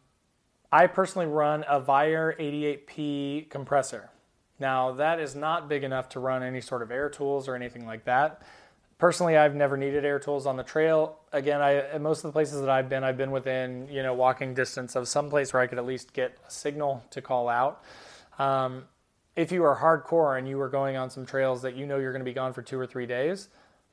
I 0.70 0.86
personally 0.86 1.26
run 1.26 1.64
a 1.68 1.80
Viair 1.80 2.38
88P 2.38 3.50
compressor. 3.50 4.10
Now 4.60 4.92
that 4.92 5.20
is 5.20 5.34
not 5.34 5.68
big 5.68 5.82
enough 5.82 6.08
to 6.10 6.20
run 6.20 6.42
any 6.42 6.60
sort 6.60 6.82
of 6.82 6.90
air 6.90 7.08
tools 7.08 7.48
or 7.48 7.54
anything 7.54 7.86
like 7.86 8.04
that. 8.04 8.42
Personally, 8.98 9.36
I've 9.36 9.54
never 9.54 9.76
needed 9.76 10.04
air 10.04 10.18
tools 10.18 10.44
on 10.44 10.56
the 10.56 10.64
trail. 10.64 11.20
Again, 11.32 11.62
I 11.62 11.96
most 11.98 12.18
of 12.18 12.24
the 12.24 12.32
places 12.32 12.60
that 12.60 12.68
I've 12.68 12.88
been, 12.88 13.04
I've 13.04 13.16
been 13.16 13.30
within 13.30 13.88
you 13.88 14.02
know 14.02 14.12
walking 14.12 14.54
distance 14.54 14.96
of 14.96 15.06
some 15.06 15.30
place 15.30 15.52
where 15.52 15.62
I 15.62 15.68
could 15.68 15.78
at 15.78 15.86
least 15.86 16.12
get 16.12 16.36
a 16.46 16.50
signal 16.50 17.04
to 17.10 17.22
call 17.22 17.48
out. 17.48 17.82
Um, 18.38 18.84
if 19.36 19.52
you 19.52 19.62
are 19.62 19.76
hardcore 19.76 20.36
and 20.36 20.48
you 20.48 20.60
are 20.60 20.68
going 20.68 20.96
on 20.96 21.10
some 21.10 21.24
trails 21.24 21.62
that 21.62 21.76
you 21.76 21.86
know 21.86 21.98
you're 21.98 22.12
going 22.12 22.24
to 22.24 22.28
be 22.28 22.34
gone 22.34 22.52
for 22.52 22.60
two 22.60 22.78
or 22.78 22.88
three 22.88 23.06
days, 23.06 23.48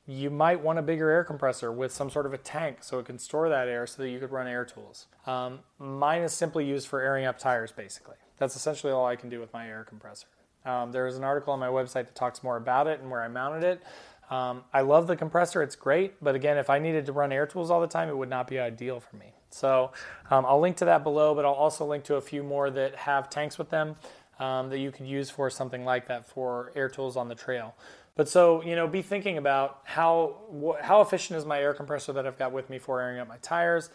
you 0.06 0.28
might 0.28 0.60
want 0.60 0.80
a 0.80 0.82
bigger 0.82 1.08
air 1.08 1.22
compressor 1.22 1.70
with 1.70 1.92
some 1.92 2.10
sort 2.10 2.26
of 2.26 2.32
a 2.32 2.38
tank 2.38 2.78
so 2.80 2.98
it 2.98 3.06
can 3.06 3.16
store 3.16 3.48
that 3.48 3.68
air 3.68 3.86
so 3.86 4.02
that 4.02 4.08
you 4.08 4.18
could 4.18 4.32
run 4.32 4.48
air 4.48 4.64
tools. 4.64 5.06
Um, 5.24 5.60
mine 5.78 6.22
is 6.22 6.32
simply 6.32 6.64
used 6.64 6.88
for 6.88 7.00
airing 7.00 7.26
up 7.26 7.38
tires, 7.38 7.70
basically. 7.70 8.16
That's 8.38 8.56
essentially 8.56 8.92
all 8.92 9.06
I 9.06 9.14
can 9.14 9.28
do 9.28 9.38
with 9.38 9.52
my 9.52 9.68
air 9.68 9.84
compressor. 9.88 10.26
Um, 10.64 10.90
there 10.90 11.06
is 11.06 11.16
an 11.16 11.22
article 11.22 11.52
on 11.52 11.60
my 11.60 11.68
website 11.68 12.06
that 12.06 12.16
talks 12.16 12.42
more 12.42 12.56
about 12.56 12.88
it 12.88 13.00
and 13.00 13.08
where 13.08 13.22
I 13.22 13.28
mounted 13.28 13.62
it. 13.62 13.82
Um, 14.30 14.64
I 14.72 14.80
love 14.80 15.06
the 15.06 15.16
compressor, 15.16 15.62
it's 15.62 15.76
great, 15.76 16.14
but 16.22 16.34
again, 16.34 16.58
if 16.58 16.68
I 16.70 16.78
needed 16.78 17.06
to 17.06 17.12
run 17.12 17.32
air 17.32 17.46
tools 17.46 17.70
all 17.70 17.80
the 17.80 17.86
time, 17.86 18.08
it 18.08 18.16
would 18.16 18.30
not 18.30 18.48
be 18.48 18.58
ideal 18.58 19.00
for 19.00 19.16
me. 19.16 19.34
So 19.50 19.92
um, 20.30 20.44
I'll 20.46 20.60
link 20.60 20.76
to 20.78 20.84
that 20.86 21.02
below, 21.04 21.34
but 21.34 21.44
I'll 21.44 21.52
also 21.52 21.86
link 21.86 22.04
to 22.04 22.16
a 22.16 22.20
few 22.20 22.42
more 22.42 22.70
that 22.70 22.96
have 22.96 23.30
tanks 23.30 23.56
with 23.58 23.70
them. 23.70 23.96
um, 24.38 24.70
that 24.70 24.78
you 24.78 24.90
could 24.90 25.06
use 25.06 25.30
for 25.30 25.48
something 25.50 25.84
like 25.84 26.08
that 26.08 26.28
for 26.28 26.72
air 26.76 26.88
tools 26.88 27.16
on 27.16 27.28
the 27.28 27.34
trail. 27.34 27.74
But 28.16 28.28
so 28.28 28.62
you 28.62 28.76
know, 28.76 28.86
be 28.86 29.02
thinking 29.02 29.38
about 29.38 29.80
how 29.84 30.36
wh- 30.52 30.82
how 30.82 31.00
efficient 31.00 31.38
is 31.38 31.44
my 31.44 31.60
air 31.60 31.74
compressor 31.74 32.12
that 32.14 32.26
I've 32.26 32.38
got 32.38 32.52
with 32.52 32.70
me 32.70 32.78
for 32.78 33.00
airing 33.00 33.18
out 33.18 33.28
my 33.28 33.38
tires. 33.38 33.90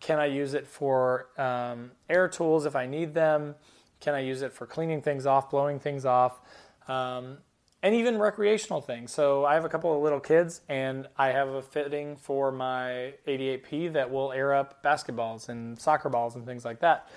Can 0.00 0.18
I 0.18 0.26
use 0.26 0.54
it 0.54 0.66
for 0.66 1.28
um, 1.38 1.92
air 2.08 2.28
tools 2.28 2.66
if 2.66 2.74
I 2.74 2.86
need 2.86 3.14
them? 3.14 3.54
Can 4.00 4.14
I 4.14 4.20
use 4.20 4.42
it 4.42 4.52
for 4.52 4.66
cleaning 4.66 5.00
things 5.00 5.26
off, 5.26 5.50
blowing 5.50 5.78
things 5.78 6.04
off? 6.04 6.40
Um, 6.88 7.38
and 7.82 7.94
even 7.94 8.18
recreational 8.18 8.80
things. 8.80 9.12
So 9.12 9.44
I 9.44 9.54
have 9.54 9.64
a 9.64 9.68
couple 9.68 9.94
of 9.94 10.02
little 10.02 10.20
kids, 10.20 10.60
and 10.68 11.08
I 11.16 11.28
have 11.28 11.48
a 11.48 11.62
fitting 11.62 12.16
for 12.16 12.52
my 12.52 13.14
88P 13.26 13.92
that 13.94 14.10
will 14.10 14.32
air 14.32 14.54
up 14.54 14.82
basketballs 14.84 15.48
and 15.48 15.78
soccer 15.80 16.08
balls 16.08 16.36
and 16.36 16.46
things 16.46 16.64
like 16.64 16.80
that. 16.80 17.08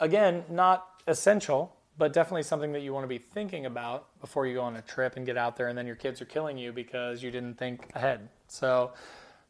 Again, 0.00 0.44
not 0.50 0.88
essential, 1.06 1.76
but 1.98 2.12
definitely 2.12 2.42
something 2.42 2.72
that 2.72 2.80
you 2.80 2.92
want 2.92 3.04
to 3.04 3.08
be 3.08 3.18
thinking 3.18 3.66
about 3.66 4.08
before 4.20 4.46
you 4.46 4.54
go 4.54 4.62
on 4.62 4.76
a 4.76 4.82
trip 4.82 5.16
and 5.16 5.24
get 5.24 5.36
out 5.36 5.56
there, 5.56 5.68
and 5.68 5.78
then 5.78 5.86
your 5.86 5.96
kids 5.96 6.20
are 6.20 6.26
killing 6.26 6.58
you 6.58 6.72
because 6.72 7.22
you 7.22 7.30
didn't 7.30 7.56
think 7.56 7.88
ahead. 7.94 8.28
So 8.48 8.92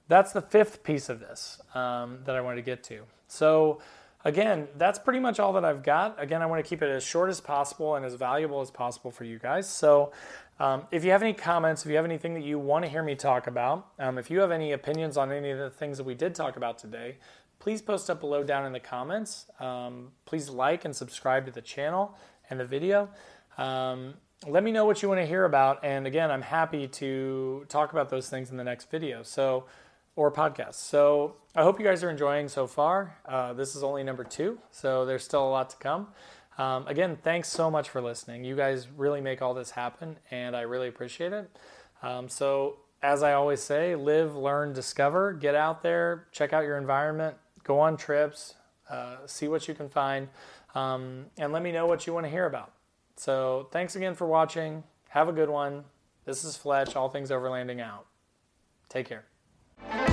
that's 0.09 0.33
the 0.33 0.43
fifth 0.43 0.83
piece 0.83 1.09
of 1.09 1.19
this 1.19 1.61
um, 1.75 2.19
that 2.25 2.37
I 2.37 2.43
wanted 2.43 2.57
to 2.57 2.63
get 2.63 2.85
to. 2.85 3.03
So 3.27 3.81
again, 4.27 4.67
that's 4.77 4.99
pretty 4.99 5.21
much 5.21 5.39
all 5.39 5.53
that 5.53 5.65
I've 5.65 5.85
got. 5.85 6.21
Again, 6.21 6.43
I 6.43 6.47
want 6.47 6.63
to 6.63 6.69
keep 6.69 6.83
it 6.83 6.91
as 6.91 7.05
short 7.05 7.31
as 7.31 7.41
possible 7.41 7.95
and 7.95 8.05
as 8.05 8.15
valuable 8.15 8.61
as 8.61 8.73
possible 8.73 9.13
for 9.13 9.23
you 9.23 9.39
guys. 9.39 9.69
So, 9.69 10.13
um, 10.59 10.83
if 10.91 11.05
you 11.05 11.13
have 11.13 11.23
any 11.23 11.33
comments, 11.33 11.85
if 11.85 11.91
you 11.91 11.97
have 11.97 12.05
anything 12.05 12.35
that 12.35 12.43
you 12.43 12.59
want 12.59 12.85
to 12.85 12.91
hear 12.91 13.05
me 13.05 13.15
talk 13.15 13.47
about, 13.47 13.87
um, 14.01 14.19
if 14.19 14.29
you 14.29 14.41
have 14.41 14.51
any 14.51 14.73
opinions 14.73 15.17
on 15.17 15.31
any 15.31 15.51
of 15.51 15.59
the 15.59 15.71
things 15.71 15.97
that 15.99 16.05
we 16.05 16.15
did 16.15 16.35
talk 16.35 16.57
about 16.57 16.77
today, 16.77 17.19
please 17.61 17.81
post 17.81 18.11
up 18.11 18.21
below 18.21 18.43
down 18.43 18.67
in 18.67 18.73
the 18.73 18.81
comments. 18.81 19.47
Um, 19.61 20.09
please 20.25 20.49
like 20.49 20.85
and 20.85 20.97
subscribe 20.97 21.47
to 21.47 21.53
the 21.53 21.63
channel 21.63 22.17
and 22.51 22.59
the 22.59 22.65
video. 22.65 23.09
Um, 23.59 24.15
let 24.47 24.65
me 24.65 24.73
know 24.73 24.87
what 24.87 25.03
you 25.03 25.09
want 25.09 25.21
to 25.21 25.27
hear 25.27 25.45
about. 25.45 25.85
And 25.85 26.05
again, 26.05 26.33
I'm 26.33 26.43
happy 26.43 26.89
to 26.89 27.65
talk 27.69 27.93
about 27.93 28.11
those 28.11 28.29
things 28.29 28.51
in 28.51 28.57
the 28.57 28.65
next 28.65 28.91
video. 28.91 29.23
So, 29.23 29.67
or 30.17 30.33
podcast. 30.33 30.75
So 30.75 31.37
I 31.55 31.63
hope 31.63 31.79
you 31.79 31.85
guys 31.87 32.03
are 32.03 32.11
enjoying 32.11 32.49
so 32.49 32.67
far. 32.67 33.19
Uh, 33.25 33.53
this 33.53 33.77
is 33.77 33.83
only 33.83 34.03
number 34.03 34.25
two, 34.25 34.59
so 34.71 35.05
there's 35.05 35.23
still 35.23 35.47
a 35.47 35.51
lot 35.51 35.71
to 35.71 35.77
come. 35.77 36.09
Um, 36.59 36.89
again, 36.89 37.19
thanks 37.23 37.49
so 37.49 37.71
much 37.71 37.91
for 37.91 38.01
listening. 38.01 38.45
You 38.45 38.57
guys 38.57 38.89
really 38.97 39.21
make 39.21 39.43
all 39.43 39.55
this 39.55 39.71
happen, 39.71 40.19
and 40.31 40.57
I 40.57 40.63
really 40.63 40.89
appreciate 40.89 41.33
it. 41.33 41.51
Um, 42.03 42.29
so, 42.29 42.79
as 43.03 43.23
I 43.23 43.35
always 43.35 43.61
say, 43.61 43.95
live, 43.95 44.35
learn, 44.35 44.73
discover. 44.73 45.35
Get 45.35 45.55
out 45.55 45.83
there, 45.83 46.27
check 46.33 46.55
out 46.55 46.65
your 46.65 46.79
environment, 46.79 47.37
go 47.63 47.79
on 47.79 47.99
trips, 47.99 48.55
uh, 48.89 49.17
see 49.27 49.49
what 49.49 49.69
you 49.69 49.75
can 49.75 49.91
find, 49.91 50.29
um, 50.75 51.27
and 51.37 51.53
let 51.53 51.63
me 51.63 51.73
know 51.73 51.87
what 51.87 52.07
you 52.07 52.15
want 52.15 52.25
to 52.25 52.31
hear 52.31 52.47
about. 52.47 52.73
So, 53.17 53.69
thanks 53.71 53.95
again 53.95 54.15
for 54.15 54.27
watching. 54.27 54.83
Have 55.11 55.29
a 55.29 55.33
good 55.33 55.51
one. 55.51 55.85
This 56.25 56.43
is 56.43 56.57
Fletch, 56.57 56.97
All 56.97 57.11
Things 57.11 57.31
Overlanding 57.31 57.81
out. 57.81 58.07
Take 58.89 59.09
care. 59.09 60.06